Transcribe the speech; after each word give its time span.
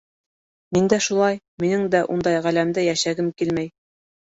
Мин 0.77 0.89
дә 0.93 0.99
шулай, 1.09 1.39
минең 1.65 1.85
дә 1.99 2.03
ундай 2.17 2.43
ғаләмдә 2.49 2.91
йәшәгем 2.91 3.35
килмәй. 3.41 3.77